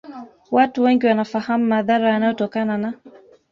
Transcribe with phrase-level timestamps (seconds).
[0.51, 2.93] Watu wengi wanafahamu madhara yanayotokana na